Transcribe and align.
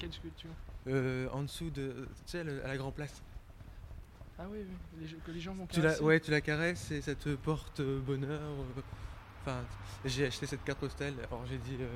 Quelle 0.00 0.12
sculpture 0.12 0.50
euh, 0.88 1.28
en 1.32 1.42
dessous 1.42 1.68
de. 1.70 2.08
Tu 2.26 2.32
sais, 2.32 2.40
à 2.40 2.44
la 2.68 2.76
Grand 2.78 2.90
Place. 2.90 3.22
Ah 4.38 4.44
oui, 4.50 4.60
oui, 4.98 5.06
les 5.06 5.14
que 5.18 5.30
les 5.30 5.40
gens 5.40 5.52
vont 5.52 5.66
Tu 5.66 5.82
la, 5.82 6.00
ouais, 6.02 6.18
tu 6.18 6.30
la 6.30 6.40
caresses 6.40 6.90
et 6.90 7.02
ça 7.02 7.14
te 7.14 7.34
porte 7.34 7.80
euh, 7.80 8.00
bonheur. 8.00 8.40
euh, 8.40 8.80
Enfin, 9.42 9.60
j'ai 10.04 10.26
acheté 10.26 10.46
cette 10.46 10.64
carte 10.64 10.78
postale. 10.80 11.14
Alors 11.30 11.44
j'ai 11.46 11.58
dit 11.58 11.76
euh, 11.80 11.86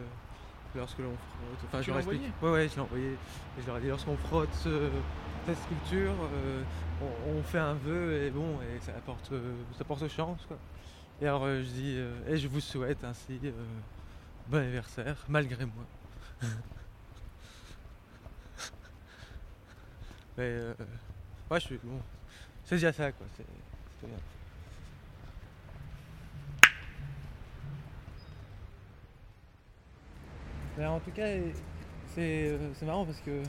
lorsque 0.74 0.98
l'on 0.98 1.14
frotte. 1.16 1.64
Enfin, 1.66 1.78
Tu 1.78 1.84
je 1.84 1.90
leur 1.90 1.98
explique. 2.00 2.22
Ouais, 2.42 2.50
ouais, 2.50 2.68
je 2.68 2.74
l'ai 2.74 2.80
envoyé. 2.82 3.12
Et 3.12 3.62
je 3.62 3.66
leur 3.66 3.78
ai 3.78 3.80
dit 3.80 3.88
lorsqu'on 3.88 4.16
frotte 4.18 4.50
euh, 4.66 4.90
cette 5.46 5.58
sculpture, 5.62 6.12
euh, 6.34 6.62
on, 7.00 7.30
on 7.38 7.42
fait 7.42 7.58
un 7.58 7.74
vœu 7.74 8.22
et 8.24 8.30
bon, 8.30 8.58
et 8.62 8.80
ça 8.80 8.92
apporte, 8.92 9.32
euh, 9.32 9.54
ça 9.78 9.84
porte 9.84 10.06
chance 10.08 10.40
quoi. 10.46 10.58
Et 11.22 11.26
alors 11.26 11.46
je 11.46 11.62
dis, 11.62 11.98
et 12.28 12.36
je 12.36 12.48
vous 12.48 12.60
souhaite 12.60 13.02
ainsi 13.04 13.38
bon 14.48 14.58
anniversaire 14.58 15.16
malgré 15.28 15.64
moi. 15.64 15.84
Mais 20.36 20.44
euh, 20.44 20.74
ouais, 21.50 21.60
je 21.60 21.66
suis 21.66 21.80
bon. 21.82 22.00
C'est 22.64 22.76
déjà 22.76 22.92
ça 22.92 23.12
quoi. 23.12 23.26
C'est 23.36 23.44
c'est 24.00 24.06
bien. 24.06 24.16
Mais 30.76 30.86
en 30.86 30.98
tout 30.98 31.12
cas, 31.12 31.26
c'est 32.14 32.58
c'est 32.74 32.86
marrant 32.86 33.04
parce 33.04 33.20
que 33.20 33.42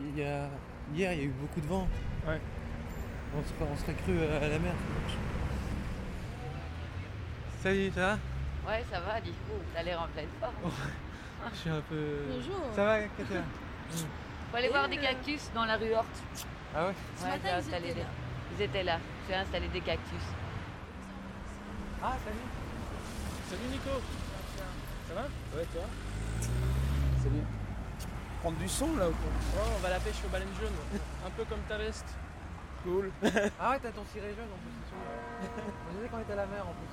il 0.00 0.18
y 0.18 0.24
a, 0.24 0.48
hier 0.94 1.12
il 1.12 1.18
y 1.18 1.22
a 1.22 1.24
eu 1.24 1.32
beaucoup 1.32 1.60
de 1.60 1.66
vent. 1.66 1.86
Ouais. 2.26 2.40
On 3.36 3.44
serait, 3.44 3.70
on 3.70 3.76
serait 3.76 3.94
cru 3.94 4.18
à 4.22 4.48
la 4.48 4.58
mer. 4.58 4.74
Salut, 7.62 7.90
ça 7.94 8.00
va? 8.00 8.18
Ouais, 8.66 8.84
ça 8.90 9.00
va, 9.00 9.20
du 9.20 9.30
coup, 9.30 9.58
t'as 9.74 9.82
l'air 9.82 10.00
en 10.00 10.08
pleine 10.08 10.26
forme. 10.40 10.54
Je 11.52 11.56
suis 11.56 11.70
un 11.70 11.80
peu. 11.82 12.24
Bonjour. 12.28 12.74
Ça 12.74 12.84
va, 12.84 13.02
Katia? 13.02 13.42
Faut 14.50 14.56
aller 14.56 14.68
voir 14.68 14.88
des 14.88 14.96
cactus 14.98 15.50
dans 15.54 15.64
la 15.64 15.76
rue 15.76 15.92
Horte. 15.94 16.06
Ah 16.74 16.86
ouais? 16.86 16.94
Ce 17.16 17.24
Ouais, 17.24 17.30
matin, 17.30 17.48
ils 17.52 17.58
installé 17.58 17.84
étaient 17.90 17.94
des- 17.94 18.00
là. 18.00 18.06
Ils 18.56 18.62
étaient 18.62 18.82
là. 18.82 18.98
J'ai 19.28 19.34
installé 19.34 19.68
des 19.68 19.80
cactus. 19.80 20.22
Ah, 22.02 22.16
salut 22.24 22.36
Salut 23.48 23.68
Nico 23.70 23.90
Ça 25.08 25.14
va? 25.14 25.22
Ouais, 25.56 25.66
toi? 25.72 25.82
Salut. 27.22 27.42
Prendre 28.40 28.56
du 28.58 28.68
son 28.68 28.96
là 28.96 29.08
ou 29.08 29.12
quoi? 29.12 29.30
Oh, 29.58 29.68
on 29.76 29.78
va 29.80 29.88
à 29.88 29.90
la 29.92 30.00
pêche 30.00 30.16
aux 30.24 30.28
baleines 30.28 30.48
jaunes. 30.60 31.00
Un 31.26 31.30
peu 31.30 31.44
comme 31.44 31.60
ta 31.68 31.76
veste. 31.76 32.06
Cool. 32.82 33.10
Ah 33.60 33.70
ouais, 33.72 33.78
t'as 33.82 33.90
ton 33.90 34.04
ciré 34.12 34.28
jaune 34.34 34.48
en 34.48 34.58
plus, 34.58 34.72
c'est 34.82 34.88
sûr. 34.88 35.62
On 35.90 35.94
disait 35.96 36.08
qu'on 36.08 36.18
était 36.20 36.32
à 36.32 36.36
la 36.36 36.46
mer 36.46 36.62
en 36.66 36.72
plus. 36.72 36.88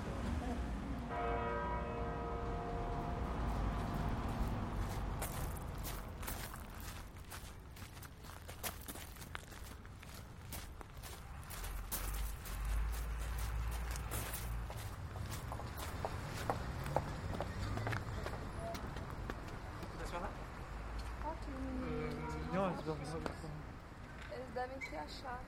Non, 23.00 23.06
c'est 23.06 23.23
pas 23.23 24.36
Eles 24.36 24.52
devem 24.53 24.80
ter 24.80 25.00
achado. 25.00 25.44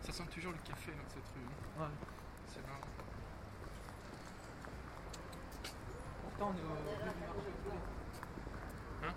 Ça 0.00 0.12
sent 0.12 0.26
toujours 0.30 0.52
le 0.52 0.58
café 0.58 0.92
dans 0.92 1.08
cette 1.08 1.28
rue. 1.34 1.40
hein. 1.46 1.82
Ouais. 1.82 1.88
C'est 2.46 2.62
marrant. 2.66 2.80
Pourtant, 6.22 6.52
on 6.52 6.56
est 6.56 6.62
au 6.62 6.74
rue 6.74 6.82
du 6.84 7.04
marché 7.04 7.50
du 7.50 7.52
poulet. 7.62 7.82
Hein 9.04 9.14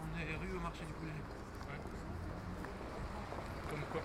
On 0.00 0.18
est 0.18 0.36
rue 0.36 0.56
au 0.56 0.60
marché 0.60 0.84
du 0.84 0.92
poulet. 0.94 1.12
Comme 3.68 3.84
quoi 3.92 4.02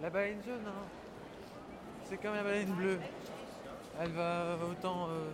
La 0.00 0.10
baleine 0.10 0.40
jaune, 0.46 0.62
hein. 0.64 0.86
c'est 2.04 2.18
comme 2.18 2.34
la 2.34 2.44
baleine 2.44 2.70
bleue. 2.70 3.00
Elle 4.00 4.12
va 4.12 4.56
autant 4.70 5.08
euh, 5.08 5.28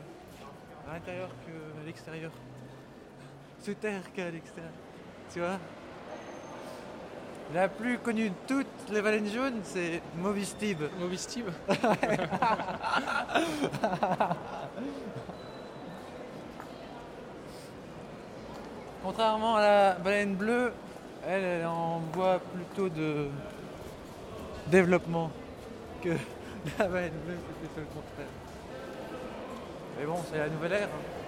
à 0.88 0.94
l'intérieur 0.94 1.28
qu'à 1.44 1.52
l'extérieur. 1.84 2.30
Se 3.60 3.72
terre 3.72 4.10
qu'à 4.14 4.30
l'extérieur. 4.30 4.72
Tu 5.30 5.40
vois? 5.40 5.58
La 7.52 7.68
plus 7.68 7.98
connue 7.98 8.30
de 8.30 8.34
toutes 8.46 8.88
les 8.90 9.02
baleines 9.02 9.28
jaunes, 9.30 9.60
c'est 9.64 10.00
Moby 10.16 10.46
Steve. 10.46 10.88
Mauvais 10.98 11.18
Steve 11.18 11.52
Contrairement 19.02 19.56
à 19.56 19.60
la 19.60 19.92
baleine 19.96 20.36
bleue, 20.36 20.72
elle, 21.26 21.44
elle 21.44 21.66
en 21.66 21.98
voit 22.14 22.38
plutôt 22.38 22.88
de 22.88 23.28
développement 24.66 25.30
que 26.02 26.10
la 26.78 26.88
c'est 27.46 27.58
plutôt 27.58 27.80
le 27.80 27.86
contraire. 27.86 28.32
Mais 29.98 30.06
bon, 30.06 30.16
c'est 30.30 30.38
la 30.38 30.48
nouvelle 30.48 30.72
ère. 30.72 30.88
hein. 30.88 31.23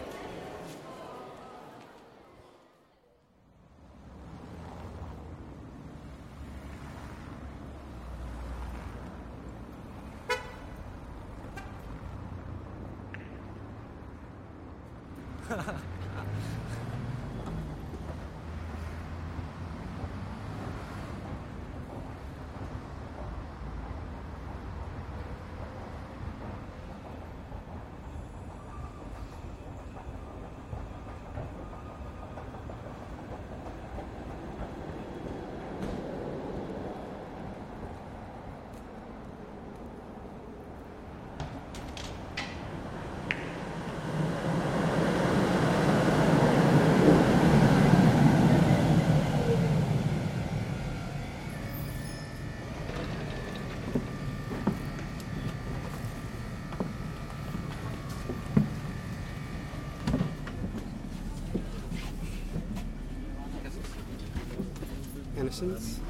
questions? 65.47 66.01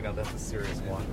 now 0.00 0.12
that's 0.12 0.32
a 0.32 0.38
serious 0.38 0.78
one. 0.86 1.04